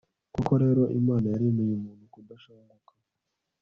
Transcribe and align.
koko 0.33 0.53
rero, 0.63 0.81
imana 0.99 1.25
yaremeye 1.33 1.73
muntu 1.83 2.03
kudashanguka 2.13 2.91